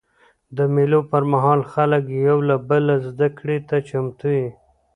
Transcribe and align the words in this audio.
د 0.57 0.59
مېلو 0.73 0.99
پر 1.11 1.23
مهال 1.31 1.61
خلک 1.73 2.03
یو 2.27 2.37
له 2.49 2.55
بله 2.69 2.93
زدهکړې 3.07 3.57
ته 3.69 3.75
چمتو 3.89 4.29
يي. 4.39 4.47